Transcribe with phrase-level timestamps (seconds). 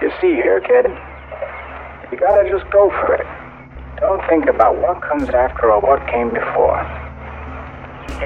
[0.00, 0.86] You see here, kid?
[2.12, 3.26] You gotta just go for it.
[3.98, 6.78] Don't think about what comes after or what came before.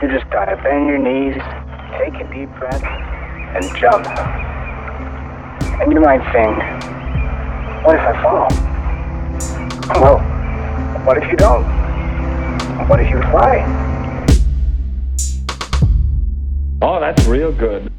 [0.02, 1.40] You just gotta bend your knees,
[1.96, 4.06] take a deep breath, and jump.
[5.80, 6.58] And you might think,
[7.86, 8.48] what if I fall?
[9.98, 10.18] Well,
[11.06, 11.64] what if you don't?
[12.86, 13.64] What if you fly?
[16.82, 17.90] Oh, that's real good.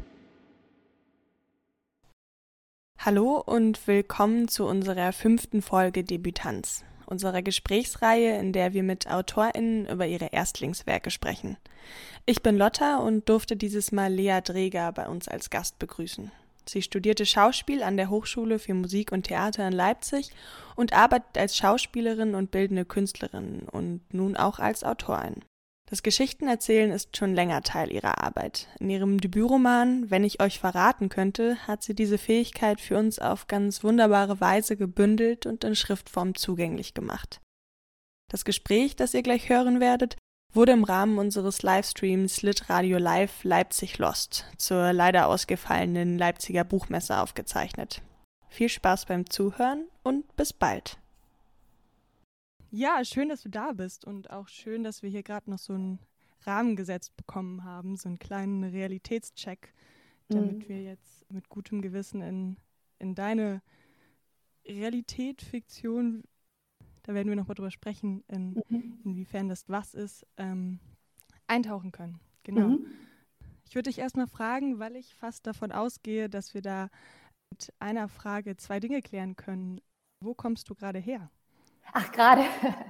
[3.06, 9.86] Hallo und willkommen zu unserer fünften Folge Debütanz, unserer Gesprächsreihe, in der wir mit AutorInnen
[9.86, 11.58] über ihre Erstlingswerke sprechen.
[12.24, 16.32] Ich bin Lotta und durfte dieses Mal Lea Dreger bei uns als Gast begrüßen.
[16.66, 20.30] Sie studierte Schauspiel an der Hochschule für Musik und Theater in Leipzig
[20.74, 25.42] und arbeitet als Schauspielerin und bildende Künstlerin und nun auch als Autorin.
[25.90, 28.68] Das Geschichtenerzählen ist schon länger Teil ihrer Arbeit.
[28.80, 33.46] In ihrem Debütroman Wenn ich euch verraten könnte, hat sie diese Fähigkeit für uns auf
[33.46, 37.40] ganz wunderbare Weise gebündelt und in Schriftform zugänglich gemacht.
[38.30, 40.16] Das Gespräch, das ihr gleich hören werdet,
[40.54, 47.18] wurde im Rahmen unseres Livestreams Lit Radio Live Leipzig Lost zur leider ausgefallenen Leipziger Buchmesse
[47.18, 48.00] aufgezeichnet.
[48.48, 50.96] Viel Spaß beim Zuhören und bis bald.
[52.76, 55.74] Ja, schön, dass du da bist und auch schön, dass wir hier gerade noch so
[55.74, 56.00] einen
[56.40, 59.72] Rahmen gesetzt bekommen haben, so einen kleinen Realitätscheck,
[60.28, 60.68] damit mhm.
[60.68, 62.56] wir jetzt mit gutem Gewissen in,
[62.98, 63.62] in deine
[64.66, 66.24] Realität, Fiktion,
[67.04, 68.98] da werden wir noch mal drüber sprechen, in, mhm.
[69.04, 70.80] inwiefern das was ist, ähm,
[71.46, 72.18] eintauchen können.
[72.42, 72.70] Genau.
[72.70, 72.86] Mhm.
[73.66, 76.90] Ich würde dich erstmal fragen, weil ich fast davon ausgehe, dass wir da
[77.50, 79.80] mit einer Frage zwei Dinge klären können.
[80.18, 81.30] Wo kommst du gerade her?
[81.94, 82.42] Ach, gerade.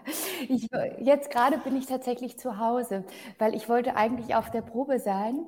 [0.49, 3.05] Ich, jetzt gerade bin ich tatsächlich zu Hause,
[3.39, 5.47] weil ich wollte eigentlich auf der Probe sein,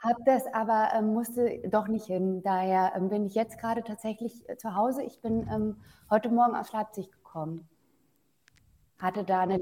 [0.00, 2.42] habe das aber ähm, musste doch nicht hin.
[2.42, 5.04] Daher ähm, bin ich jetzt gerade tatsächlich äh, zu Hause.
[5.04, 5.76] Ich bin ähm,
[6.10, 7.68] heute Morgen aus Leipzig gekommen.
[8.98, 9.60] Hatte da eine,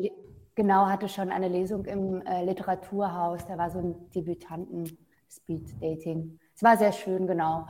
[0.55, 3.45] genau, hatte schon eine Lesung im äh, Literaturhaus.
[3.47, 6.39] Da war so ein Debütanten-Speed-Dating.
[6.55, 7.67] Es war sehr schön, genau.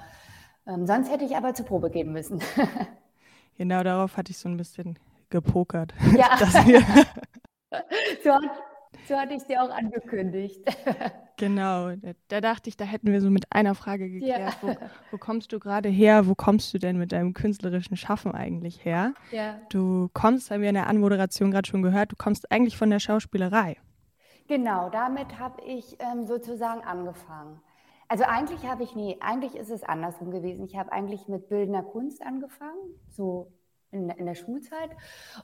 [0.66, 2.40] Ähm, sonst hätte ich aber zur Probe gehen müssen.
[3.58, 4.96] genau darauf hatte ich so ein bisschen
[5.30, 5.94] gepokert.
[6.16, 6.36] Ja.
[8.24, 8.42] so, hat,
[9.08, 10.60] so hatte ich dir auch angekündigt.
[11.36, 14.40] genau, da, da, dachte ich, da hätten wir so mit einer Frage geklärt.
[14.40, 14.52] Ja.
[14.60, 14.76] Wo,
[15.12, 16.26] wo, kommst du gerade her?
[16.26, 19.14] Wo kommst du denn mit deinem künstlerischen Schaffen eigentlich her?
[19.30, 19.60] Ja.
[19.70, 23.00] Du kommst, haben wir in der Anmoderation gerade schon gehört, du kommst eigentlich von der
[23.00, 23.76] Schauspielerei.
[24.48, 27.60] Genau, damit habe ich ähm, sozusagen angefangen.
[28.08, 30.64] Also eigentlich habe ich nie, eigentlich ist es andersrum gewesen.
[30.64, 33.52] Ich habe eigentlich mit bildender Kunst angefangen, so
[33.90, 34.90] in, in der Schulzeit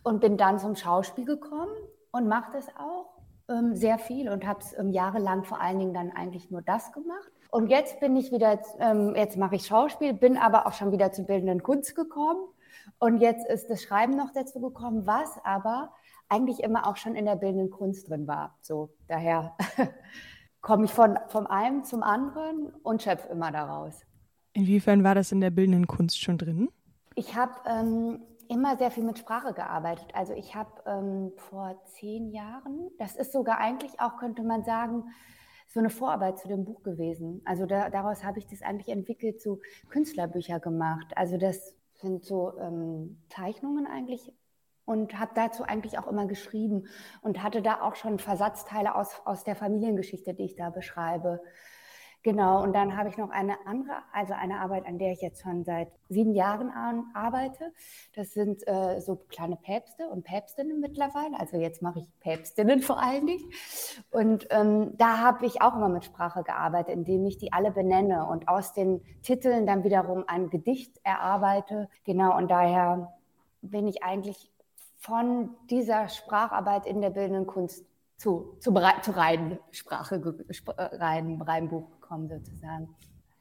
[0.03, 1.73] und bin dann zum Schauspiel gekommen
[2.11, 3.17] und mache das auch
[3.49, 6.93] ähm, sehr viel und habe es ähm, jahrelang vor allen Dingen dann eigentlich nur das
[6.93, 7.31] gemacht.
[7.51, 11.13] Und jetzt bin ich wieder, ähm, jetzt mache ich Schauspiel, bin aber auch schon wieder
[11.13, 12.41] zur bildenden Kunst gekommen.
[12.99, 15.93] Und jetzt ist das Schreiben noch dazu gekommen, was aber
[16.29, 18.57] eigentlich immer auch schon in der bildenden Kunst drin war.
[18.61, 19.57] So, daher
[20.61, 24.03] komme ich von, vom einen zum anderen und schöpfe immer daraus.
[24.53, 26.69] Inwiefern war das in der bildenden Kunst schon drin?
[27.15, 30.09] Ich habe ähm, immer sehr viel mit Sprache gearbeitet.
[30.15, 35.05] Also ich habe ähm, vor zehn Jahren, das ist sogar eigentlich auch, könnte man sagen,
[35.69, 37.43] so eine Vorarbeit zu dem Buch gewesen.
[37.45, 41.07] Also da, daraus habe ich das eigentlich entwickelt, so Künstlerbücher gemacht.
[41.17, 44.33] Also das sind so ähm, Zeichnungen eigentlich
[44.85, 46.87] und habe dazu eigentlich auch immer geschrieben
[47.21, 51.41] und hatte da auch schon Versatzteile aus, aus der Familiengeschichte, die ich da beschreibe.
[52.27, 55.43] Genau, und dann habe ich noch eine andere, also eine Arbeit, an der ich jetzt
[55.43, 57.73] schon seit sieben Jahren an, arbeite.
[58.17, 61.39] Das sind äh, so kleine Päpste und Päpstinnen mittlerweile.
[61.39, 63.49] Also jetzt mache ich Päpstinnen vor allen Dingen.
[64.11, 68.27] Und ähm, da habe ich auch immer mit Sprache gearbeitet, indem ich die alle benenne
[68.27, 71.89] und aus den Titeln dann wiederum ein Gedicht erarbeite.
[72.03, 73.15] Genau, und daher
[73.63, 74.51] bin ich eigentlich
[74.97, 77.85] von dieser Spracharbeit in der bildenden Kunst
[78.17, 80.21] zu, zu, zu reinen Sprache,
[80.77, 82.89] rein, rein Buch gekommen sozusagen.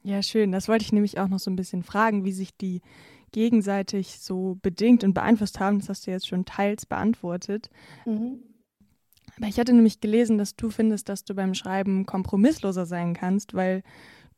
[0.02, 0.52] Ja, schön.
[0.52, 2.80] Das wollte ich nämlich auch noch so ein bisschen fragen, wie sich die
[3.32, 5.78] gegenseitig so bedingt und beeinflusst haben.
[5.78, 7.70] Das hast du jetzt schon teils beantwortet.
[8.04, 8.40] Mhm.
[9.36, 13.54] Aber ich hatte nämlich gelesen, dass du findest, dass du beim Schreiben kompromissloser sein kannst,
[13.54, 13.82] weil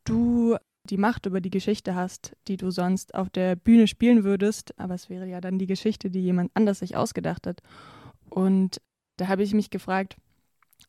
[0.05, 4.79] du die Macht über die Geschichte hast, die du sonst auf der Bühne spielen würdest.
[4.79, 7.61] Aber es wäre ja dann die Geschichte, die jemand anders sich ausgedacht hat.
[8.31, 8.81] Und
[9.19, 10.17] da habe ich mich gefragt,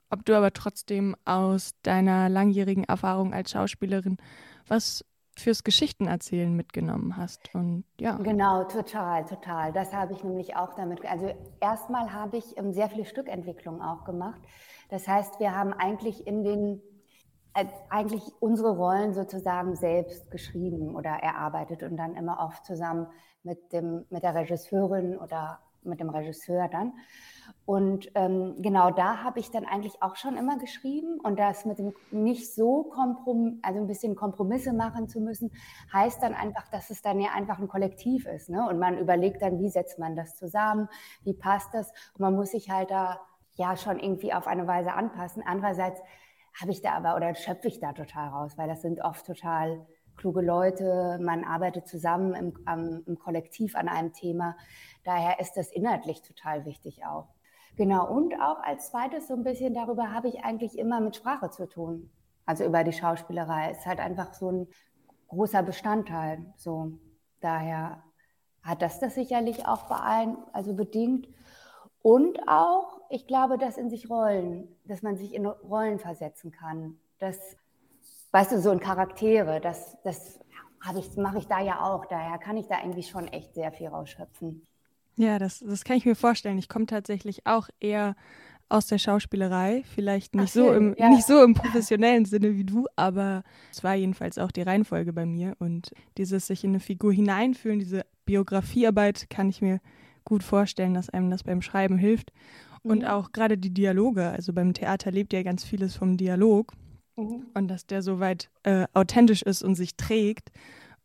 [0.10, 4.18] ob du aber trotzdem aus deiner langjährigen Erfahrung als Schauspielerin
[4.68, 5.06] was
[5.38, 7.54] fürs Geschichtenerzählen mitgenommen hast.
[7.56, 8.18] Und ja.
[8.18, 9.72] Genau, total, total.
[9.72, 11.06] Das habe ich nämlich auch damit.
[11.06, 14.42] Also erstmal habe ich ähm, sehr viel Stückentwicklung auch gemacht.
[14.90, 16.82] Das heißt, wir haben eigentlich in den
[17.90, 23.08] eigentlich unsere Rollen sozusagen selbst geschrieben oder erarbeitet und dann immer oft zusammen
[23.44, 26.94] mit, dem, mit der Regisseurin oder mit dem Regisseur dann.
[27.66, 31.20] Und ähm, genau da habe ich dann eigentlich auch schon immer geschrieben.
[31.22, 35.52] Und das mit dem nicht so komprom also ein bisschen Kompromisse machen zu müssen,
[35.94, 38.50] heißt dann einfach, dass es dann ja einfach ein Kollektiv ist.
[38.50, 38.68] Ne?
[38.68, 40.90] Und man überlegt dann, wie setzt man das zusammen,
[41.24, 41.92] wie passt das.
[42.14, 43.20] Und man muss sich halt da
[43.56, 45.44] ja schon irgendwie auf eine Weise anpassen.
[45.46, 46.02] Andererseits
[46.60, 49.86] habe ich da aber oder schöpfe ich da total raus, weil das sind oft total
[50.20, 54.56] kluge Leute, man arbeitet zusammen im, am, im Kollektiv an einem Thema.
[55.06, 57.30] Daher ist das inhaltlich total wichtig auch.
[57.78, 61.50] Genau, und auch als zweites so ein bisschen darüber habe ich eigentlich immer mit Sprache
[61.50, 62.12] zu tun.
[62.46, 63.72] Also über die Schauspielerei.
[63.72, 64.68] Ist halt einfach so ein
[65.30, 66.46] großer Bestandteil.
[66.58, 66.92] So,
[67.40, 68.04] daher
[68.62, 71.30] hat das das sicherlich auch bei allen also bedingt.
[72.02, 77.00] Und auch, ich glaube, dass in sich Rollen, dass man sich in Rollen versetzen kann.
[77.20, 77.38] Das
[78.32, 80.40] weißt du, so in Charaktere, das, das
[80.98, 82.06] ich, mache ich da ja auch.
[82.06, 84.66] Daher kann ich da irgendwie schon echt sehr viel rausschöpfen.
[85.16, 86.58] Ja, das, das kann ich mir vorstellen.
[86.58, 88.16] Ich komme tatsächlich auch eher
[88.70, 91.10] aus der Schauspielerei, vielleicht nicht, Ach, so, im, ja.
[91.10, 95.26] nicht so im professionellen Sinne wie du, aber es war jedenfalls auch die Reihenfolge bei
[95.26, 95.56] mir.
[95.60, 99.82] Und dieses sich in eine Figur hineinfühlen, diese Biografiearbeit, kann ich mir
[100.24, 102.32] gut vorstellen, dass einem das beim Schreiben hilft.
[102.84, 103.08] Und mhm.
[103.08, 106.74] auch gerade die Dialoge, also beim Theater lebt ja ganz vieles vom Dialog.
[107.20, 107.46] Mhm.
[107.54, 110.52] Und dass der soweit äh, authentisch ist und sich trägt.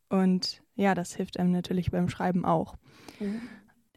[0.09, 2.77] Und ja, das hilft einem natürlich beim Schreiben auch.
[3.21, 3.43] Mhm.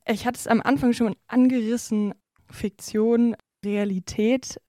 [0.07, 2.13] Ich hatte es am Anfang schon angerissen,
[2.49, 4.59] Fiktion, Realität.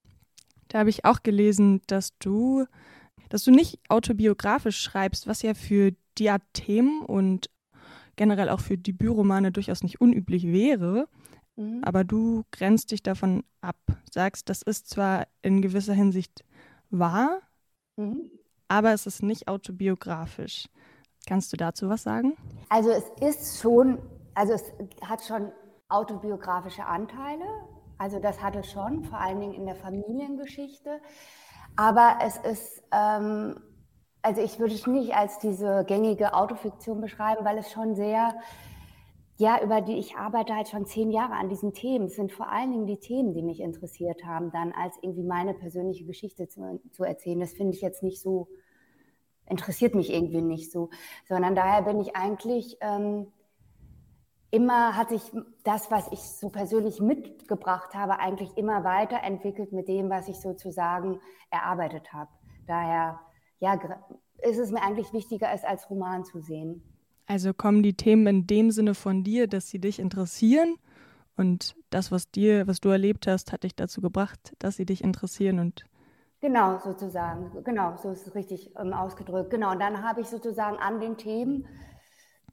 [0.69, 2.67] Da habe ich auch gelesen, dass du,
[3.29, 7.49] dass du nicht autobiografisch schreibst, was ja für die Art Themen und
[8.17, 11.09] generell auch für Debütromane durchaus nicht unüblich wäre.
[11.57, 11.83] Mhm.
[11.85, 13.79] Aber du grenzt dich davon ab,
[14.13, 16.45] sagst, das ist zwar in gewisser Hinsicht
[16.91, 17.41] wahr,
[17.97, 18.31] mhm.
[18.69, 20.69] aber es ist nicht autobiografisch.
[21.27, 22.37] Kannst du dazu was sagen?
[22.69, 23.99] Also es ist schon,
[24.35, 24.65] also es
[25.03, 25.53] hat schon
[25.89, 27.45] autobiografische Anteile.
[27.99, 31.01] Also das hat es schon, vor allen Dingen in der Familiengeschichte.
[31.77, 33.61] Aber es ist, ähm,
[34.23, 38.35] also ich würde es nicht als diese gängige Autofiktion beschreiben, weil es schon sehr
[39.39, 42.07] ja, über die ich arbeite halt schon zehn Jahre an diesen Themen.
[42.07, 45.55] Es sind vor allen Dingen die Themen, die mich interessiert haben, dann als irgendwie meine
[45.55, 47.39] persönliche Geschichte zu, zu erzählen.
[47.39, 48.49] Das finde ich jetzt nicht so,
[49.47, 50.91] interessiert mich irgendwie nicht so,
[51.29, 53.29] sondern daher bin ich eigentlich ähm,
[54.51, 55.23] immer, hat sich
[55.63, 61.21] das, was ich so persönlich mitgebracht habe, eigentlich immer weiterentwickelt mit dem, was ich sozusagen
[61.51, 62.31] erarbeitet habe.
[62.67, 63.21] Daher,
[63.61, 63.79] ja,
[64.39, 66.83] ist es mir eigentlich wichtiger, es als Roman zu sehen.
[67.29, 70.77] Also kommen die Themen in dem Sinne von dir, dass sie dich interessieren
[71.37, 75.05] und das, was dir, was du erlebt hast, hat dich dazu gebracht, dass sie dich
[75.05, 75.85] interessieren und
[76.41, 77.65] Genau, sozusagen.
[77.65, 79.51] Genau, so ist es richtig ähm, ausgedrückt.
[79.51, 81.67] Genau, und dann habe ich sozusagen an den Themen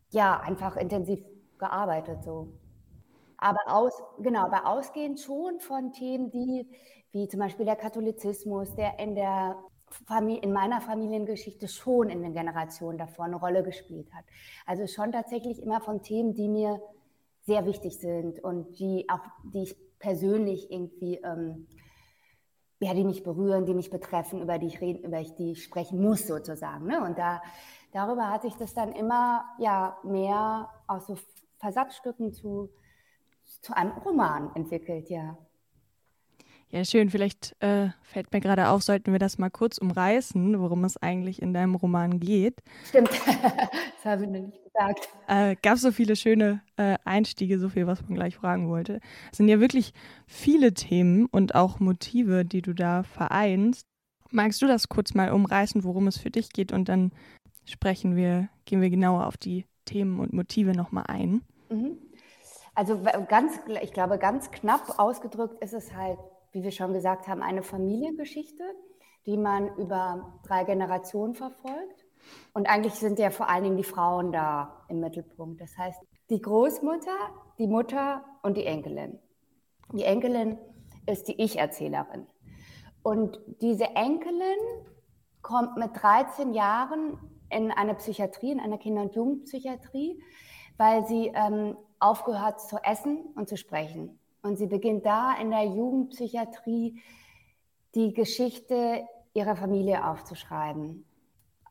[0.10, 1.20] ja einfach intensiv
[1.58, 2.52] gearbeitet so.
[3.38, 6.68] Aber aus, genau, aber ausgehend schon von Themen, die
[7.12, 9.56] wie zum Beispiel der Katholizismus, der in der
[10.42, 14.26] in meiner Familiengeschichte schon in den Generationen davor eine Rolle gespielt hat.
[14.66, 16.82] Also schon tatsächlich immer von Themen, die mir
[17.44, 21.68] sehr wichtig sind und die auch, die ich persönlich irgendwie, ähm,
[22.80, 26.02] ja, die mich berühren, die mich betreffen, über die ich reden, über die ich sprechen
[26.02, 26.88] muss sozusagen.
[26.88, 27.04] Ne?
[27.04, 27.42] Und da,
[27.92, 31.18] darüber hat sich das dann immer ja mehr aus so
[31.58, 32.70] Versatzstücken zu,
[33.62, 35.38] zu einem Roman entwickelt, ja.
[36.76, 37.10] Ja, schön.
[37.10, 41.42] Vielleicht äh, fällt mir gerade auf, sollten wir das mal kurz umreißen, worum es eigentlich
[41.42, 42.62] in deinem Roman geht.
[42.90, 45.08] Stimmt, das habe ich noch nicht gesagt.
[45.28, 49.00] Äh, gab so viele schöne äh, Einstiege, so viel, was man gleich fragen wollte.
[49.32, 49.94] Es sind ja wirklich
[50.28, 53.88] viele Themen und auch Motive, die du da vereinst.
[54.32, 57.14] Magst du das kurz mal umreißen, worum es für dich geht und dann
[57.64, 61.42] sprechen wir, gehen wir genauer auf die Themen und Motive nochmal ein?
[61.70, 62.00] Mhm.
[62.74, 66.18] Also ganz, ich glaube, ganz knapp ausgedrückt ist es halt
[66.56, 68.64] wie wir schon gesagt haben, eine Familiengeschichte,
[69.26, 72.06] die man über drei Generationen verfolgt.
[72.54, 75.60] Und eigentlich sind ja vor allen Dingen die Frauen da im Mittelpunkt.
[75.60, 77.18] Das heißt, die Großmutter,
[77.60, 79.20] die Mutter und die Enkelin.
[79.92, 80.58] Die Enkelin
[81.06, 82.26] ist die Ich-Erzählerin.
[83.04, 84.58] Und diese Enkelin
[85.42, 87.20] kommt mit 13 Jahren
[87.50, 90.24] in eine Psychiatrie, in eine Kinder- und Jugendpsychiatrie,
[90.78, 94.20] weil sie ähm, aufgehört zu essen und zu sprechen.
[94.46, 97.02] Und sie beginnt da in der Jugendpsychiatrie
[97.96, 99.02] die Geschichte
[99.34, 101.04] ihrer Familie aufzuschreiben.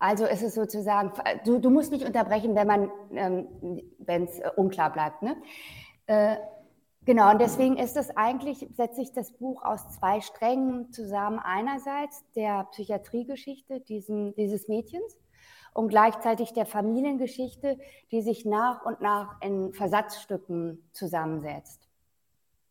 [0.01, 1.13] Also ist es sozusagen,
[1.45, 5.23] du, du musst nicht unterbrechen, wenn man, ähm, wenn es äh, unklar bleibt.
[5.23, 5.37] Ne?
[6.07, 6.37] Äh,
[7.07, 11.39] Genau, und deswegen ist es eigentlich, setzt sich das Buch aus zwei Strängen zusammen.
[11.39, 15.19] Einerseits der Psychiatriegeschichte diesen, dieses Mädchens
[15.75, 17.79] und gleichzeitig der Familiengeschichte,
[18.11, 21.84] die sich nach und nach in Versatzstücken zusammensetzt.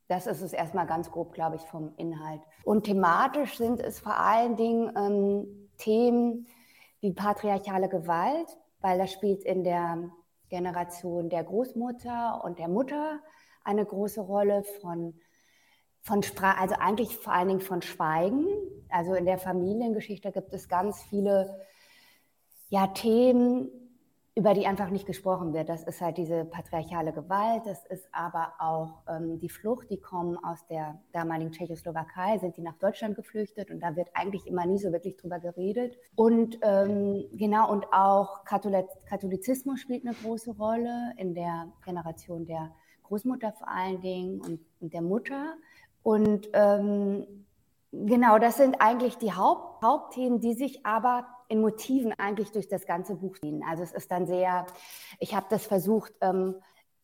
[0.07, 2.41] Das ist es erstmal ganz grob, glaube ich, vom Inhalt.
[2.63, 6.47] Und thematisch sind es vor allen Dingen ähm, Themen
[6.99, 8.47] wie patriarchale Gewalt,
[8.79, 10.09] weil das spielt in der
[10.49, 13.19] Generation der Großmutter und der Mutter
[13.63, 15.19] eine große Rolle von,
[16.01, 18.45] von Sprache, also eigentlich vor allen Dingen von Schweigen.
[18.89, 21.59] Also in der Familiengeschichte gibt es ganz viele
[22.69, 23.69] ja, Themen,
[24.35, 25.69] über die einfach nicht gesprochen wird.
[25.69, 30.43] Das ist halt diese patriarchale Gewalt, das ist aber auch ähm, die Flucht, die kommen
[30.43, 34.79] aus der damaligen Tschechoslowakei, sind die nach Deutschland geflüchtet und da wird eigentlich immer nie
[34.79, 35.95] so wirklich drüber geredet.
[36.15, 42.71] Und ähm, genau, und auch Katholizismus spielt eine große Rolle in der Generation der
[43.03, 45.53] Großmutter vor allen Dingen und, und der Mutter.
[46.01, 47.45] Und ähm,
[47.91, 52.87] genau, das sind eigentlich die Haupt, Hauptthemen, die sich aber in Motiven eigentlich durch das
[52.87, 53.63] ganze Buch ziehen.
[53.69, 54.65] Also es ist dann sehr,
[55.19, 56.55] ich habe das versucht, ähm,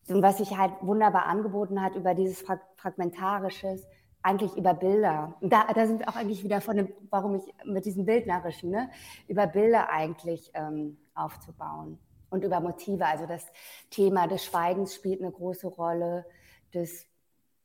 [0.08, 3.86] was sich halt wunderbar angeboten hat über dieses Frag Fragmentarisches,
[4.22, 5.36] eigentlich über Bilder.
[5.40, 8.90] Da, da sind wir auch eigentlich wieder von dem, warum ich mit diesem Bildnerischen, ne,
[9.28, 13.06] über Bilder eigentlich ähm, aufzubauen und über Motive.
[13.06, 13.46] Also das
[13.90, 16.26] Thema des Schweigens spielt eine große Rolle,
[16.74, 17.06] des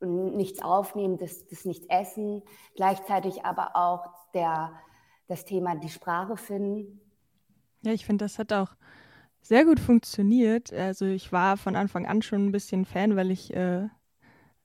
[0.02, 2.44] Nichts aufnehmen, des, des Nichts essen,
[2.76, 4.72] gleichzeitig aber auch der,
[5.28, 7.00] das Thema die Sprache finden.
[7.84, 8.76] Ja, ich finde, das hat auch
[9.42, 10.74] sehr gut funktioniert.
[10.74, 13.88] Also ich war von Anfang an schon ein bisschen Fan, weil ich äh,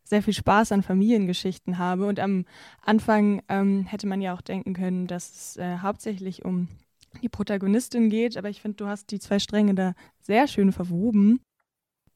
[0.05, 2.07] sehr viel Spaß an Familiengeschichten habe.
[2.07, 2.45] Und am
[2.83, 6.69] Anfang ähm, hätte man ja auch denken können, dass es äh, hauptsächlich um
[7.23, 11.41] die Protagonistin geht, aber ich finde, du hast die zwei Stränge da sehr schön verwoben.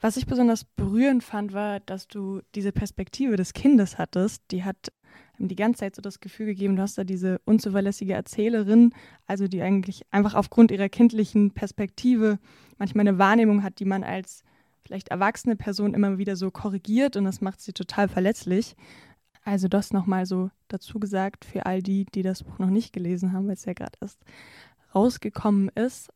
[0.00, 4.42] Was ich besonders berührend fand, war, dass du diese Perspektive des Kindes hattest.
[4.50, 4.92] Die hat
[5.38, 8.92] die ganze Zeit so das Gefühl gegeben, du hast da diese unzuverlässige Erzählerin,
[9.26, 12.38] also die eigentlich einfach aufgrund ihrer kindlichen Perspektive
[12.78, 14.44] manchmal eine Wahrnehmung hat, die man als
[14.82, 18.76] vielleicht erwachsene Person immer wieder so korrigiert und das macht sie total verletzlich.
[19.42, 23.32] Also das nochmal so dazu gesagt für all die, die das Buch noch nicht gelesen
[23.32, 24.18] haben, weil es ja gerade erst
[24.94, 26.10] rausgekommen ist.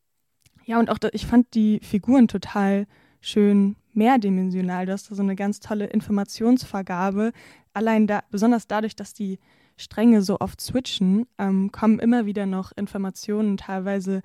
[0.64, 2.86] Ja, und auch da, ich fand die Figuren total
[3.20, 4.86] schön mehrdimensional.
[4.86, 7.32] Du hast da so eine ganz tolle Informationsvergabe.
[7.78, 9.38] Allein da, besonders dadurch, dass die
[9.76, 14.22] Stränge so oft switchen, ähm, kommen immer wieder noch Informationen teilweise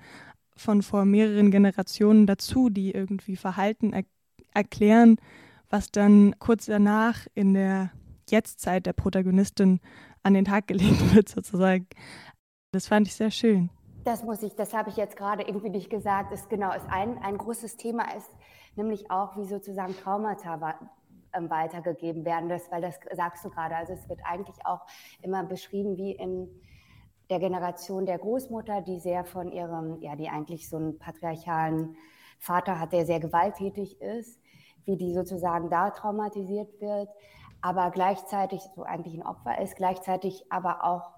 [0.56, 4.02] von vor mehreren Generationen dazu, die irgendwie Verhalten er
[4.54, 5.18] erklären,
[5.70, 7.92] was dann kurz danach in der
[8.28, 9.78] Jetztzeit der Protagonistin
[10.24, 11.86] an den Tag gelegt wird, sozusagen.
[12.72, 13.70] Das fand ich sehr schön.
[14.02, 17.18] Das muss ich, das habe ich jetzt gerade irgendwie nicht gesagt, ist genau, ist ein,
[17.18, 18.34] ein großes Thema ist
[18.74, 20.60] nämlich auch, wie sozusagen Traumata
[21.50, 24.80] weitergegeben werden, das, weil das sagst du gerade, also es wird eigentlich auch
[25.22, 26.48] immer beschrieben wie in
[27.30, 31.96] der Generation der Großmutter, die sehr von ihrem, ja, die eigentlich so einen patriarchalen
[32.38, 34.40] Vater hat, der sehr gewalttätig ist,
[34.84, 37.08] wie die sozusagen da traumatisiert wird,
[37.62, 41.13] aber gleichzeitig so eigentlich ein Opfer ist, gleichzeitig aber auch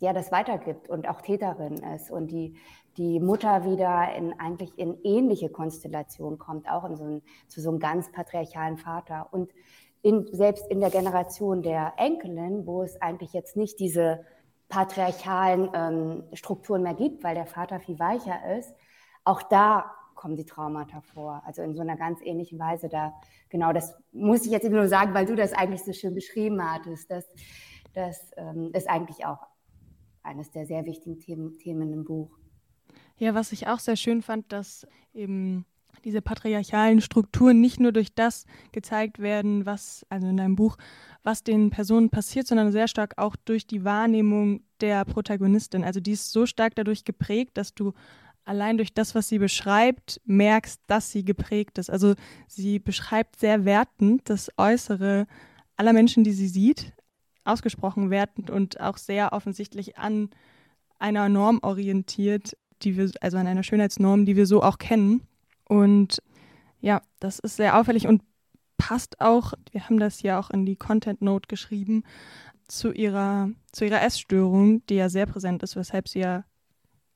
[0.00, 2.56] ja das weitergibt und auch Täterin ist und die,
[2.96, 7.68] die Mutter wieder in eigentlich in ähnliche Konstellationen kommt, auch in so ein, zu so
[7.68, 9.28] einem ganz patriarchalen Vater.
[9.30, 9.52] Und
[10.02, 14.24] in, selbst in der Generation der Enkelin, wo es eigentlich jetzt nicht diese
[14.70, 18.74] patriarchalen ähm, Strukturen mehr gibt, weil der Vater viel weicher ist,
[19.24, 21.42] auch da kommen die Traumata vor.
[21.44, 23.14] Also in so einer ganz ähnlichen Weise da.
[23.48, 27.10] Genau, das muss ich jetzt nur sagen, weil du das eigentlich so schön beschrieben hattest.
[27.10, 27.26] Das,
[27.94, 29.38] das ähm, ist eigentlich auch
[30.22, 32.30] eines der sehr wichtigen Themen, Themen im Buch.
[33.16, 35.66] Ja, was ich auch sehr schön fand, dass eben
[36.04, 40.76] diese patriarchalen Strukturen nicht nur durch das gezeigt werden, was, also in deinem Buch,
[41.22, 45.84] was den Personen passiert, sondern sehr stark auch durch die Wahrnehmung der Protagonistin.
[45.84, 47.92] Also die ist so stark dadurch geprägt, dass du
[48.44, 51.90] allein durch das, was sie beschreibt, merkst, dass sie geprägt ist.
[51.90, 52.14] Also
[52.46, 55.26] sie beschreibt sehr wertend das Äußere
[55.76, 56.92] aller Menschen, die sie sieht,
[57.44, 60.30] ausgesprochen wertend und auch sehr offensichtlich an
[60.98, 65.22] einer Norm orientiert, die wir, also an einer Schönheitsnorm, die wir so auch kennen.
[65.64, 66.22] Und
[66.80, 68.22] ja, das ist sehr auffällig und
[68.76, 72.04] passt auch, wir haben das ja auch in die Content Note geschrieben,
[72.66, 76.44] zu ihrer, zu ihrer Essstörung, die ja sehr präsent ist, weshalb sie ja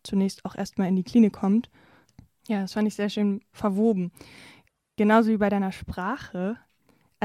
[0.02, 1.70] zunächst auch erstmal in die Klinik kommt.
[2.48, 4.12] Ja, das fand ich sehr schön verwoben.
[4.96, 6.58] Genauso wie bei deiner Sprache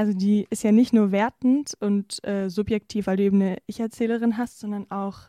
[0.00, 4.38] also die ist ja nicht nur wertend und äh, subjektiv, weil du eben eine Ich-Erzählerin
[4.38, 5.28] hast, sondern auch,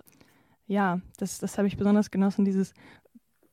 [0.66, 2.74] ja, das, das habe ich besonders genossen, dieses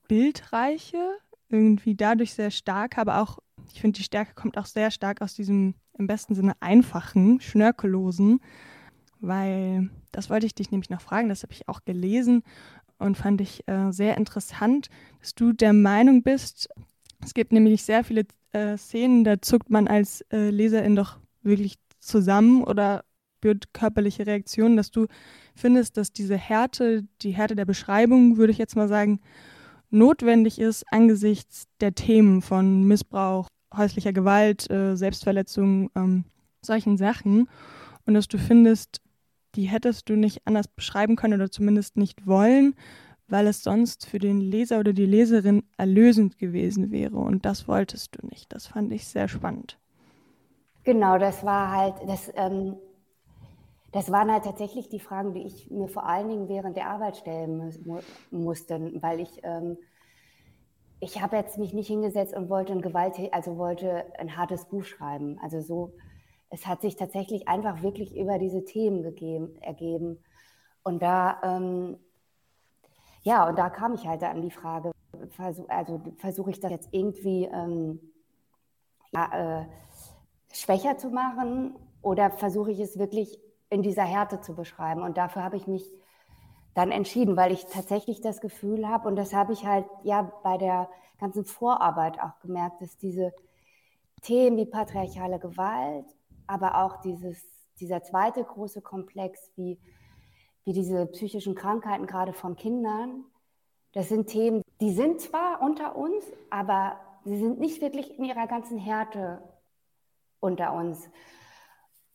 [0.07, 3.41] Bildreiche, irgendwie dadurch sehr stark, aber auch,
[3.75, 8.39] ich finde, die Stärke kommt auch sehr stark aus diesem im besten Sinne einfachen, schnörkellosen,
[9.19, 12.45] weil das wollte ich dich nämlich noch fragen, das habe ich auch gelesen
[12.99, 16.69] und fand ich äh, sehr interessant, dass du der Meinung bist,
[17.25, 21.77] es gibt nämlich sehr viele äh, Szenen, da zuckt man als äh, Leserin doch wirklich
[22.01, 23.05] zusammen oder
[23.39, 25.07] spürt körperliche Reaktionen, dass du
[25.55, 29.21] findest, dass diese Härte, die Härte der Beschreibung, würde ich jetzt mal sagen,
[29.91, 36.25] notwendig ist angesichts der Themen von Missbrauch, häuslicher Gewalt, äh, Selbstverletzung, ähm,
[36.63, 37.49] solchen Sachen.
[38.07, 39.01] Und dass du findest,
[39.55, 42.75] die hättest du nicht anders beschreiben können oder zumindest nicht wollen,
[43.29, 47.17] weil es sonst für den Leser oder die Leserin erlösend gewesen wäre.
[47.17, 48.53] Und das wolltest du nicht.
[48.53, 49.79] Das fand ich sehr spannend.
[50.85, 52.77] Genau, das war halt, das, ähm,
[53.93, 57.17] das waren halt tatsächlich die Fragen, die ich mir vor allen Dingen während der Arbeit
[57.17, 59.77] stellen mu musste, weil ich, ähm,
[61.01, 64.85] ich habe jetzt mich nicht hingesetzt und wollte ein Gewalt, also wollte ein hartes Buch
[64.85, 65.39] schreiben.
[65.43, 65.93] Also so,
[66.51, 70.19] es hat sich tatsächlich einfach wirklich über diese Themen gegeben, ergeben.
[70.83, 71.99] Und da ähm,
[73.29, 74.91] ja, und da kam ich halt an die Frage,
[75.69, 78.01] also versuche ich das jetzt irgendwie ähm,
[79.13, 79.67] ja, äh,
[80.51, 85.03] schwächer zu machen oder versuche ich es wirklich in dieser Härte zu beschreiben?
[85.03, 85.93] Und dafür habe ich mich
[86.73, 90.57] dann entschieden, weil ich tatsächlich das Gefühl habe, und das habe ich halt ja bei
[90.57, 90.89] der
[91.21, 93.35] ganzen Vorarbeit auch gemerkt, dass diese
[94.23, 96.07] Themen wie patriarchale Gewalt,
[96.47, 97.45] aber auch dieses,
[97.79, 99.79] dieser zweite große Komplex wie
[100.69, 103.25] wie diese psychischen Krankheiten gerade von Kindern.
[103.95, 108.47] Das sind Themen, die sind zwar unter uns, aber sie sind nicht wirklich in ihrer
[108.47, 109.43] ganzen Härte
[110.41, 111.09] unter uns.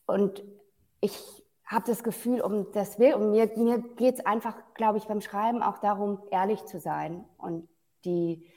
[0.05, 0.43] Und
[1.01, 1.19] ich
[1.65, 5.21] habe das Gefühl, um das will, und mir, mir geht es einfach, glaube ich, beim
[5.21, 7.67] Schreiben auch darum, ehrlich zu sein und
[8.05, 8.47] die,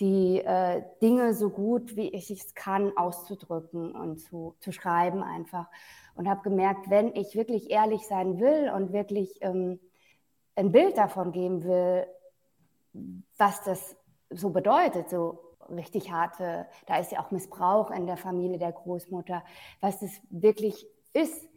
[0.00, 5.68] die äh, Dinge so gut, wie ich es kann, auszudrücken und zu, zu schreiben einfach.
[6.14, 9.80] Und habe gemerkt, wenn ich wirklich ehrlich sein will und wirklich ähm,
[10.56, 12.06] ein Bild davon geben will,
[13.38, 13.96] was das
[14.30, 15.38] so bedeutet, so
[15.70, 19.42] richtig harte, da ist ja auch Missbrauch in der Familie der Großmutter,
[19.80, 21.48] was das wirklich ist,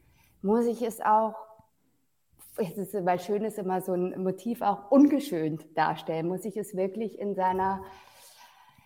[0.41, 1.35] muss ich es auch,
[2.57, 6.75] es ist, weil schön ist immer so ein Motiv auch ungeschönt darstellen, muss ich es
[6.75, 7.81] wirklich in seiner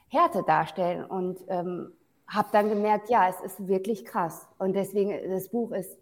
[0.10, 1.94] Härte darstellen und ähm,
[2.28, 4.48] habe dann gemerkt, ja, es ist wirklich krass.
[4.58, 5.98] Und deswegen, das Buch ist,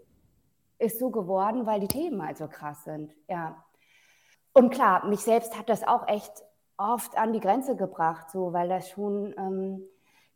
[0.80, 3.16] ist so geworden, weil die Themen halt so krass sind.
[3.28, 3.64] Ja.
[4.54, 6.44] Und klar, mich selbst hat das auch echt
[6.78, 9.84] oft an die Grenze gebracht, so, weil das schon ähm,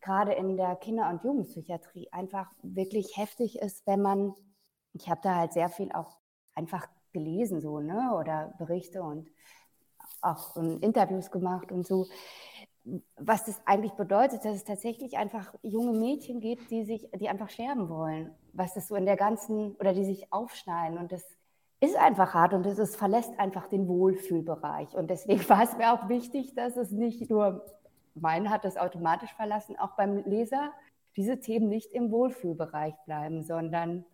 [0.01, 4.33] gerade in der Kinder- und Jugendpsychiatrie einfach wirklich heftig ist, wenn man,
[4.93, 6.17] ich habe da halt sehr viel auch
[6.55, 9.29] einfach gelesen, so, ne, oder Berichte und
[10.21, 12.07] auch um, Interviews gemacht und so,
[13.15, 17.49] was das eigentlich bedeutet, dass es tatsächlich einfach junge Mädchen gibt, die sich, die einfach
[17.49, 20.97] sterben wollen, was das so in der ganzen oder die sich aufschneiden.
[20.97, 21.23] Und das
[21.79, 24.95] ist einfach hart und es verlässt einfach den Wohlfühlbereich.
[24.95, 27.65] Und deswegen war es mir auch wichtig, dass es nicht nur
[28.13, 30.71] mein hat das automatisch verlassen, auch beim Leser
[31.15, 34.05] diese Themen nicht im Wohlfühlbereich bleiben, sondern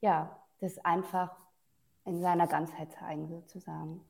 [0.00, 1.36] ja, das einfach
[2.04, 4.02] in seiner Ganzheit zeigen sozusagen.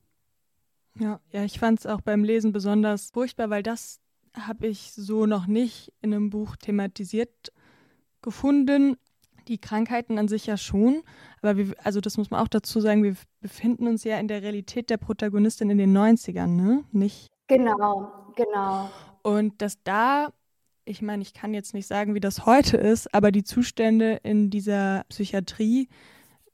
[0.98, 4.00] Ja, ja, ich fand es auch beim Lesen besonders furchtbar, weil das
[4.36, 7.52] habe ich so noch nicht in einem Buch thematisiert
[8.22, 8.96] gefunden.
[9.48, 11.02] Die Krankheiten an sich ja schon,
[11.42, 14.42] aber wir, also das muss man auch dazu sagen, wir befinden uns ja in der
[14.42, 16.84] Realität der Protagonistin in den 90ern, ne?
[16.92, 17.30] Nicht?
[17.46, 18.90] Genau, genau.
[19.22, 20.32] Und dass da,
[20.86, 24.48] ich meine, ich kann jetzt nicht sagen, wie das heute ist, aber die Zustände in
[24.48, 25.88] dieser Psychiatrie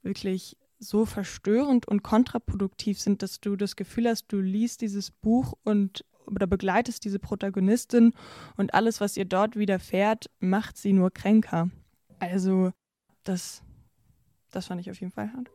[0.01, 5.53] wirklich so verstörend und kontraproduktiv sind, dass du das Gefühl hast, du liest dieses Buch
[5.63, 8.13] und oder begleitest diese Protagonistin
[8.57, 11.69] und alles, was ihr dort widerfährt, macht sie nur kränker.
[12.19, 12.71] Also
[13.23, 13.61] das,
[14.51, 15.49] das fand ich auf jeden Fall hart.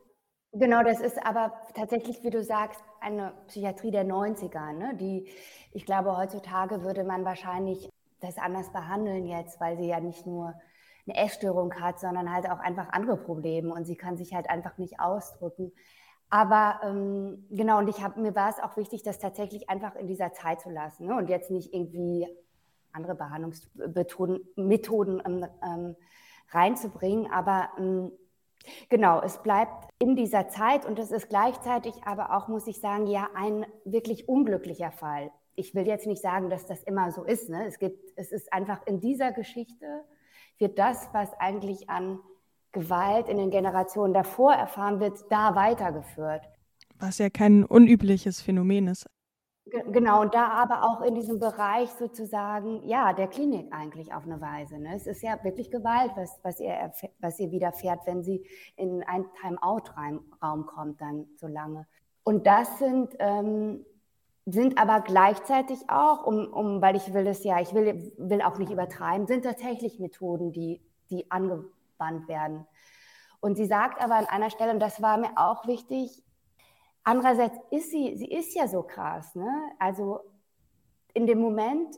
[0.53, 4.73] Genau, das ist aber tatsächlich, wie du sagst, eine Psychiatrie der 90er.
[4.73, 4.95] Ne?
[4.95, 5.27] Die,
[5.71, 7.89] ich glaube, heutzutage würde man wahrscheinlich
[8.21, 10.53] das anders behandeln jetzt, weil sie ja nicht nur
[11.07, 14.77] eine Essstörung hat, sondern halt auch einfach andere Probleme und sie kann sich halt einfach
[14.77, 15.71] nicht ausdrücken.
[16.29, 20.07] Aber ähm, genau, und ich habe mir war es auch wichtig, das tatsächlich einfach in
[20.07, 21.15] dieser Zeit zu lassen ne?
[21.15, 22.27] und jetzt nicht irgendwie
[22.91, 25.95] andere Behandlungsmethoden ähm, ähm,
[26.49, 27.31] reinzubringen.
[27.31, 28.11] Aber ähm,
[28.89, 33.07] genau, es bleibt in dieser Zeit und es ist gleichzeitig aber auch, muss ich sagen,
[33.07, 35.31] ja, ein wirklich unglücklicher Fall.
[35.55, 37.49] Ich will jetzt nicht sagen, dass das immer so ist.
[37.49, 37.65] Ne?
[37.65, 40.03] Es, gibt, es ist einfach in dieser Geschichte
[40.59, 42.19] wird das, was eigentlich an
[42.71, 46.43] Gewalt in den Generationen davor erfahren wird, da weitergeführt.
[46.99, 49.07] Was ja kein unübliches Phänomen ist.
[49.91, 54.39] Genau, und da aber auch in diesem Bereich sozusagen, ja, der Klinik eigentlich auf eine
[54.39, 54.79] Weise.
[54.79, 54.95] Ne?
[54.95, 58.45] Es ist ja wirklich Gewalt, was, was, ihr, was ihr widerfährt, wenn sie
[58.77, 61.85] in einen Time-out-Raum kommt, dann so lange.
[62.23, 63.85] Und das sind, ähm,
[64.49, 68.57] sind aber gleichzeitig auch, um, um, weil ich will es ja, ich will, will auch
[68.57, 72.65] nicht übertreiben, sind tatsächlich Methoden, die, die angewandt werden.
[73.39, 76.23] Und sie sagt aber an einer Stelle, und das war mir auch wichtig,
[77.07, 79.33] Andererseits ist sie, sie ist ja so krass.
[79.33, 79.49] Ne?
[79.79, 80.19] Also
[81.13, 81.95] in dem Moment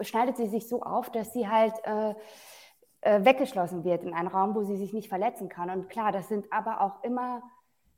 [0.00, 2.16] schneidet sie sich so auf, dass sie halt äh,
[3.02, 5.70] äh, weggeschlossen wird in einen Raum, wo sie sich nicht verletzen kann.
[5.70, 7.44] Und klar, das sind aber auch immer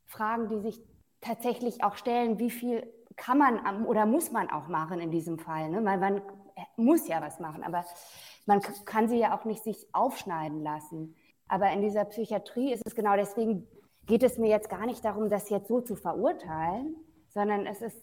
[0.05, 0.83] Fragen, die sich
[1.23, 5.69] tatsächlich auch stellen, wie viel kann man oder muss man auch machen in diesem Fall.
[5.71, 5.85] Ne?
[5.85, 6.23] Weil man
[6.77, 7.85] muss ja was machen, aber
[8.47, 11.15] man kann sie ja auch nicht sich aufschneiden lassen.
[11.49, 13.67] Aber in dieser Psychiatrie ist es genau deswegen
[14.07, 16.97] geht es mir jetzt gar nicht darum, das jetzt so zu verurteilen,
[17.29, 17.97] sondern es ist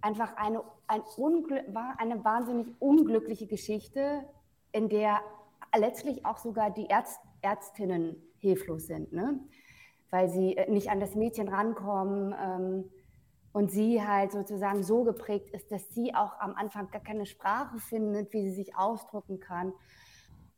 [0.00, 1.02] einfach eine, ein
[1.98, 4.24] eine wahnsinnig unglückliche Geschichte,
[4.72, 5.20] in der
[5.76, 9.38] letztlich auch sogar die Ärzt Ärztinnen hilflos sind, ne?
[10.10, 12.84] weil sie äh, nicht an das Mädchen rankommen ähm,
[13.56, 17.78] und sie halt sozusagen so geprägt ist, dass sie auch am Anfang gar keine Sprache
[17.78, 19.72] findet, wie sie sich ausdrücken kann.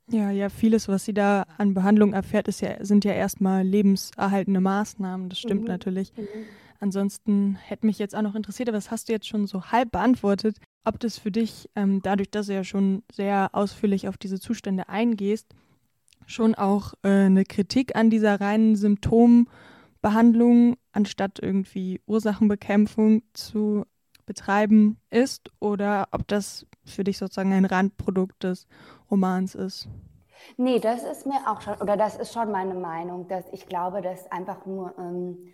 [0.08, 4.60] Ja, ja, vieles, was sie da an Behandlung erfährt, ist ja, sind ja erstmal lebenserhaltende
[4.60, 5.28] Maßnahmen.
[5.28, 5.68] Das stimmt mhm.
[5.68, 6.12] natürlich.
[6.16, 6.26] Mhm.
[6.80, 9.92] Ansonsten hätte mich jetzt auch noch interessiert, aber das hast du jetzt schon so halb
[9.92, 14.40] beantwortet, ob das für dich, ähm, dadurch, dass du ja schon sehr ausführlich auf diese
[14.40, 15.54] Zustände eingehst,
[16.26, 23.84] schon auch äh, eine Kritik an dieser reinen Symptombehandlung anstatt irgendwie Ursachenbekämpfung zu
[24.26, 28.66] betreiben ist oder ob das für dich sozusagen ein Randprodukt des
[29.08, 29.88] Romans ist.
[30.56, 34.02] Nee, das ist mir auch schon, oder das ist schon meine Meinung, dass ich glaube,
[34.02, 35.52] dass einfach nur ähm,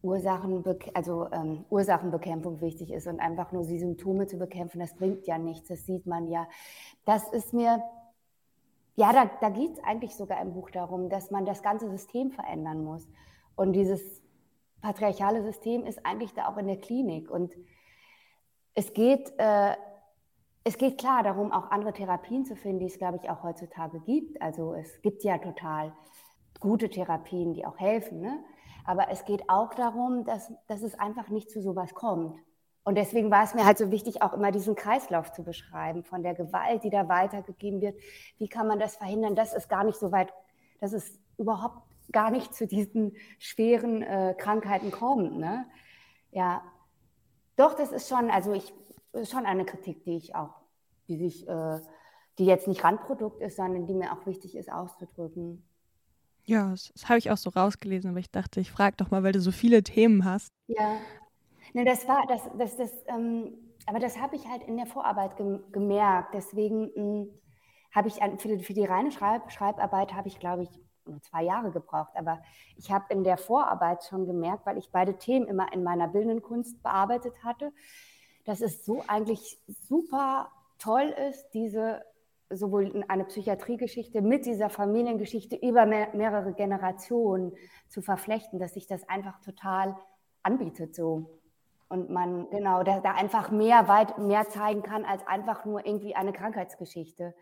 [0.00, 5.26] Ursachenbe also, ähm, Ursachenbekämpfung wichtig ist und einfach nur die Symptome zu bekämpfen, das bringt
[5.26, 6.48] ja nichts, das sieht man ja.
[7.04, 7.82] Das ist mir,
[8.96, 12.30] ja, da, da geht es eigentlich sogar im Buch darum, dass man das ganze System
[12.30, 13.06] verändern muss.
[13.56, 14.17] Und dieses
[14.80, 17.30] patriarchale System ist eigentlich da auch in der Klinik.
[17.30, 17.52] Und
[18.74, 19.74] es geht, äh,
[20.64, 24.00] es geht klar darum, auch andere Therapien zu finden, die es, glaube ich, auch heutzutage
[24.00, 24.40] gibt.
[24.40, 25.92] Also es gibt ja total
[26.60, 28.20] gute Therapien, die auch helfen.
[28.20, 28.38] Ne?
[28.84, 32.38] Aber es geht auch darum, dass, dass es einfach nicht zu sowas kommt.
[32.84, 36.22] Und deswegen war es mir halt so wichtig, auch immer diesen Kreislauf zu beschreiben, von
[36.22, 38.00] der Gewalt, die da weitergegeben wird.
[38.38, 40.32] Wie kann man das verhindern, dass es gar nicht so weit,
[40.80, 45.38] dass es überhaupt gar nicht zu diesen schweren äh, Krankheiten kommt.
[45.38, 45.66] Ne?
[46.30, 46.62] Ja,
[47.56, 48.72] doch, das ist schon, also ich,
[49.24, 50.54] schon eine Kritik, die ich auch,
[51.08, 51.80] die sich, äh,
[52.38, 55.64] die jetzt nicht Randprodukt ist, sondern die mir auch wichtig ist auszudrücken.
[56.44, 59.22] Ja, das, das habe ich auch so rausgelesen, aber ich dachte, ich frage doch mal,
[59.22, 60.50] weil du so viele Themen hast.
[60.66, 60.96] Ja,
[61.74, 63.52] ne, das war, das, das, das, ähm,
[63.86, 66.34] aber das habe ich halt in der Vorarbeit gem gemerkt.
[66.34, 67.28] Deswegen hm,
[67.90, 70.70] habe ich für, für die reine Schreib Schreibarbeit habe ich, glaube ich,
[71.08, 72.40] nur zwei Jahre gebraucht, aber
[72.76, 76.42] ich habe in der Vorarbeit schon gemerkt, weil ich beide Themen immer in meiner bildenden
[76.42, 77.72] Kunst bearbeitet hatte,
[78.44, 82.02] dass es so eigentlich super toll ist, diese
[82.50, 87.52] sowohl eine Psychiatriegeschichte mit dieser Familiengeschichte über mehr, mehrere Generationen
[87.88, 89.96] zu verflechten, dass sich das einfach total
[90.42, 91.38] anbietet so.
[91.90, 96.14] Und man, genau, da, da einfach mehr, weit mehr zeigen kann als einfach nur irgendwie
[96.14, 97.34] eine Krankheitsgeschichte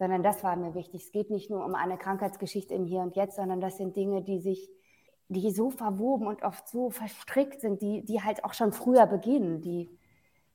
[0.00, 1.04] sondern das war mir wichtig.
[1.04, 4.22] Es geht nicht nur um eine Krankheitsgeschichte im Hier und Jetzt, sondern das sind Dinge,
[4.22, 4.70] die sich,
[5.28, 9.60] die so verwoben und oft so verstrickt sind, die, die halt auch schon früher beginnen,
[9.60, 9.90] die,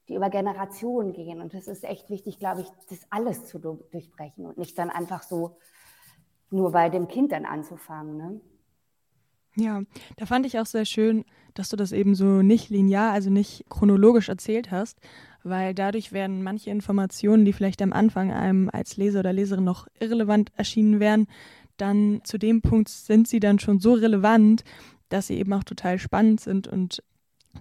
[0.07, 1.41] die über Generationen gehen.
[1.41, 5.21] Und es ist echt wichtig, glaube ich, das alles zu durchbrechen und nicht dann einfach
[5.21, 5.57] so
[6.49, 8.17] nur bei dem Kind dann anzufangen.
[8.17, 8.41] Ne?
[9.57, 9.83] Ja,
[10.17, 13.69] da fand ich auch sehr schön, dass du das eben so nicht linear, also nicht
[13.69, 14.99] chronologisch erzählt hast,
[15.45, 19.87] weil dadurch werden manche Informationen, die vielleicht am Anfang einem als Leser oder Leserin noch
[19.99, 21.27] irrelevant erschienen wären,
[21.77, 24.63] dann zu dem Punkt sind sie dann schon so relevant,
[25.09, 27.03] dass sie eben auch total spannend sind und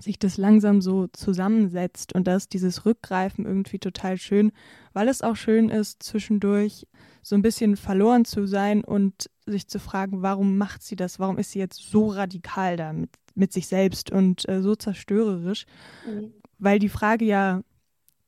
[0.00, 4.50] sich das langsam so zusammensetzt und da ist dieses Rückgreifen irgendwie total schön,
[4.92, 6.86] weil es auch schön ist, zwischendurch
[7.22, 11.18] so ein bisschen verloren zu sein und sich zu fragen, warum macht sie das?
[11.18, 15.66] Warum ist sie jetzt so radikal da mit, mit sich selbst und äh, so zerstörerisch?
[16.06, 16.32] Mhm.
[16.58, 17.62] Weil die Frage ja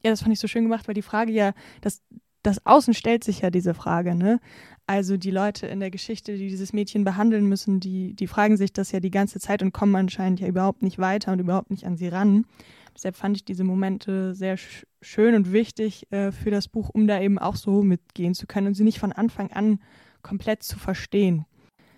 [0.07, 2.01] ja, das fand ich so schön gemacht, weil die Frage ja, das,
[2.43, 4.41] das Außen stellt sich ja diese Frage, ne?
[4.87, 8.73] Also die Leute in der Geschichte, die dieses Mädchen behandeln müssen, die, die fragen sich
[8.73, 11.85] das ja die ganze Zeit und kommen anscheinend ja überhaupt nicht weiter und überhaupt nicht
[11.87, 12.47] an sie ran.
[12.95, 17.09] Deshalb fand ich diese Momente sehr sch schön und wichtig äh, für das Buch, um
[17.09, 19.81] da eben auch so mitgehen zu können und sie nicht von Anfang an
[20.23, 21.47] komplett zu verstehen.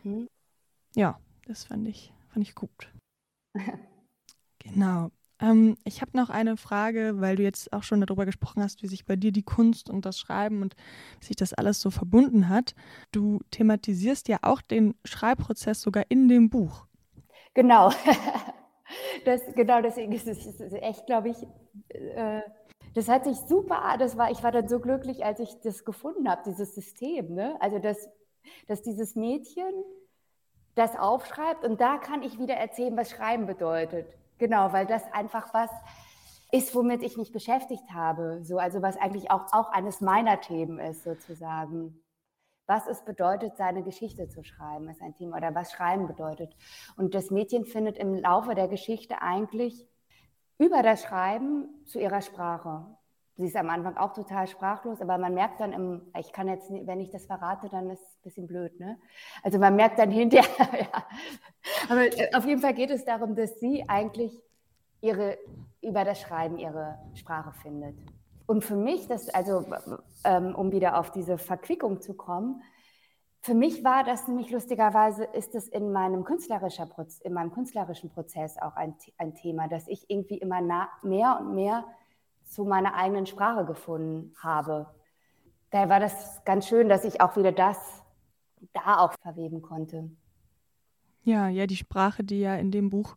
[0.02, 0.28] Mhm.
[0.94, 2.90] Ja, das fand ich, fand ich gut.
[4.58, 5.10] genau.
[5.40, 8.88] Ähm, ich habe noch eine Frage, weil du jetzt auch schon darüber gesprochen hast, wie
[8.88, 10.74] sich bei dir die Kunst und das Schreiben und
[11.20, 12.74] wie sich das alles so verbunden hat.
[13.12, 16.86] Du thematisierst ja auch den Schreibprozess sogar in dem Buch.
[17.54, 17.90] Genau.
[19.26, 21.36] Das, genau deswegen ist es echt, glaube ich,
[21.90, 22.40] äh,
[22.94, 26.28] das hat sich super, das war, ich war dann so glücklich, als ich das gefunden
[26.28, 27.34] habe, dieses System.
[27.34, 27.56] Ne?
[27.60, 28.08] Also, dass,
[28.66, 29.70] dass dieses Mädchen
[30.74, 34.06] das aufschreibt und da kann ich wieder erzählen, was Schreiben bedeutet.
[34.38, 35.70] Genau, weil das einfach was
[36.50, 38.40] ist, womit ich mich beschäftigt habe.
[38.42, 42.02] So, also was eigentlich auch, auch eines meiner Themen ist, sozusagen.
[42.66, 45.38] Was es bedeutet, seine Geschichte zu schreiben, ist ein Thema.
[45.38, 46.54] Oder was Schreiben bedeutet.
[46.96, 49.86] Und das Mädchen findet im Laufe der Geschichte eigentlich
[50.58, 52.97] über das Schreiben zu ihrer Sprache.
[53.38, 56.68] Sie ist am Anfang auch total sprachlos, aber man merkt dann im, ich kann jetzt,
[56.70, 58.98] wenn ich das verrate, dann ist es ein bisschen blöd, ne?
[59.44, 61.04] Also man merkt dann hinterher, ja.
[61.88, 64.42] Aber äh, auf jeden Fall geht es darum, dass sie eigentlich
[65.00, 65.38] ihre,
[65.80, 67.96] über das Schreiben ihre Sprache findet.
[68.46, 69.64] Und für mich, das, also
[70.24, 72.60] ähm, um wieder auf diese Verquickung zu kommen,
[73.40, 76.88] für mich war das nämlich lustigerweise, ist es in meinem, künstlerischer
[77.22, 80.60] in meinem künstlerischen Prozess auch ein, ein Thema, dass ich irgendwie immer
[81.04, 81.84] mehr und mehr
[82.48, 84.86] zu meiner eigenen Sprache gefunden habe.
[85.70, 87.76] Daher war das ganz schön, dass ich auch wieder das
[88.72, 90.10] da auch verweben konnte.
[91.22, 93.16] Ja, ja, die Sprache, die ja in dem Buch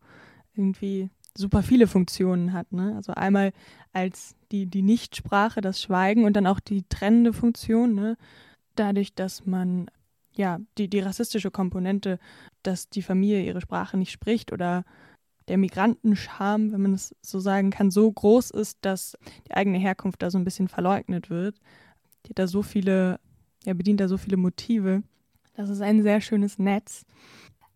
[0.53, 2.71] irgendwie super viele Funktionen hat.
[2.73, 2.93] Ne?
[2.95, 3.53] Also einmal
[3.93, 7.95] als die, die Nichtsprache, das Schweigen und dann auch die trennende Funktion.
[7.95, 8.17] Ne?
[8.75, 9.89] Dadurch, dass man
[10.33, 12.19] ja die, die rassistische Komponente,
[12.63, 14.83] dass die Familie ihre Sprache nicht spricht oder
[15.51, 19.17] der Migrantenscham, wenn man es so sagen kann, so groß ist, dass
[19.49, 21.57] die eigene Herkunft da so ein bisschen verleugnet wird.
[22.25, 23.19] Die da so viele,
[23.65, 25.03] ja, bedient da so viele Motive.
[25.57, 27.05] Das ist ein sehr schönes Netz.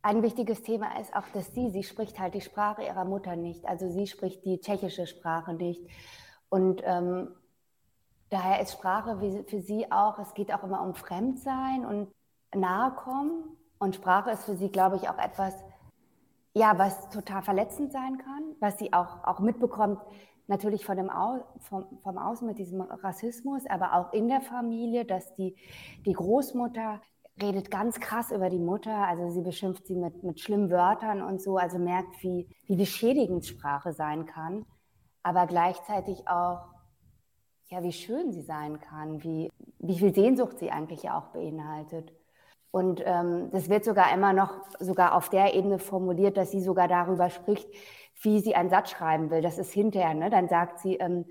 [0.01, 3.65] Ein wichtiges Thema ist auch, dass sie, sie spricht halt die Sprache ihrer Mutter nicht.
[3.65, 5.81] Also sie spricht die tschechische Sprache nicht.
[6.47, 7.27] Und ähm,
[8.29, 12.09] daher ist Sprache für sie auch, es geht auch immer um Fremdsein und
[12.55, 13.43] Nahekommen.
[13.79, 15.53] Und Sprache ist für sie, glaube ich, auch etwas,
[16.55, 19.99] ja, was total verletzend sein kann, was sie auch, auch mitbekommt,
[20.47, 25.05] natürlich von dem Au vom, vom Außen mit diesem Rassismus, aber auch in der Familie,
[25.05, 25.55] dass die,
[26.05, 27.01] die Großmutter
[27.41, 31.41] redet ganz krass über die Mutter, also sie beschimpft sie mit, mit schlimmen Wörtern und
[31.41, 34.65] so, also merkt, wie, wie beschädigend Sprache sein kann,
[35.23, 36.69] aber gleichzeitig auch,
[37.67, 42.13] ja, wie schön sie sein kann, wie, wie viel Sehnsucht sie eigentlich auch beinhaltet.
[42.75, 46.89] Und ähm, das wird sogar immer noch sogar auf der Ebene formuliert, dass sie sogar
[46.89, 47.69] darüber spricht,
[48.21, 49.41] wie sie einen Satz schreiben will.
[49.41, 50.13] Das ist hinterher.
[50.13, 50.29] Ne?
[50.29, 51.23] Dann sagt sie, ähm,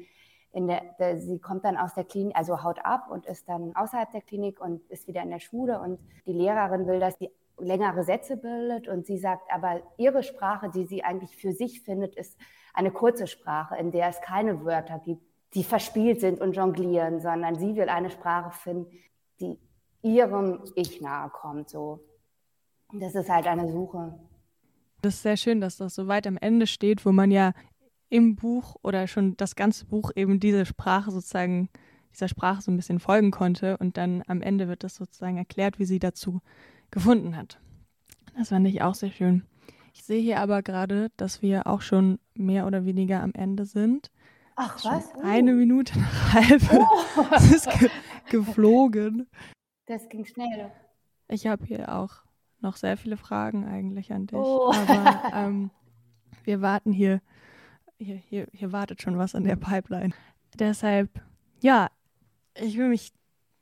[0.55, 4.11] der, der, sie kommt dann aus der Klinik, also haut ab und ist dann außerhalb
[4.11, 5.81] der Klinik und ist wieder in der Schule.
[5.81, 8.89] Und die Lehrerin will, dass sie längere Sätze bildet.
[8.89, 12.39] Und sie sagt, aber ihre Sprache, die sie eigentlich für sich findet, ist
[12.73, 15.21] eine kurze Sprache, in der es keine Wörter gibt,
[15.53, 18.87] die verspielt sind und jonglieren, sondern sie will eine Sprache finden,
[19.41, 19.59] die
[20.05, 21.71] ihrem Ich nahe kommt.
[21.71, 22.01] So.
[22.93, 24.15] Das ist halt eine Suche.
[25.03, 27.53] Das ist sehr schön, dass das so weit am Ende steht, wo man ja
[28.09, 31.69] im Buch oder schon das ganze Buch eben diese Sprache sozusagen,
[32.13, 35.79] dieser Sprache so ein bisschen folgen konnte und dann am Ende wird das sozusagen erklärt,
[35.79, 36.41] wie sie dazu
[36.91, 37.59] gefunden hat.
[38.39, 39.45] Das fand ich auch sehr schön.
[39.93, 44.11] Ich sehe hier aber gerade, dass wir auch schon mehr oder weniger am Ende sind.
[44.57, 45.09] Ach was?
[45.17, 45.21] Oh.
[45.23, 46.63] Eine Minute nach halb.
[46.73, 47.25] Oh.
[47.37, 47.91] Es ist ge
[48.31, 49.29] geflogen.
[49.87, 50.71] Das ging schnell.
[51.29, 52.23] Ich habe hier auch
[52.61, 54.39] noch sehr viele Fragen eigentlich an dich.
[54.39, 54.73] Oh.
[54.73, 55.71] Aber ähm,
[56.45, 57.21] wir warten hier.
[57.99, 58.49] Hier, hier.
[58.53, 60.15] hier wartet schon was an der Pipeline.
[60.59, 61.23] Deshalb,
[61.61, 61.89] ja,
[62.55, 63.13] ich will mich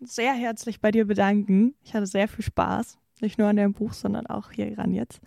[0.01, 1.75] sehr herzlich bei dir bedanken.
[1.83, 2.99] Ich hatte sehr viel Spaß.
[3.21, 5.21] Nicht nur an dem Buch, sondern auch hier ran jetzt.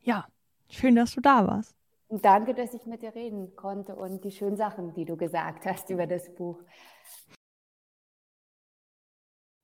[0.00, 0.26] Ja,
[0.68, 1.74] schön, dass du da warst.
[2.08, 5.90] Danke, dass ich mit dir reden konnte und die schönen Sachen, die du gesagt hast
[5.90, 6.62] über das Buch.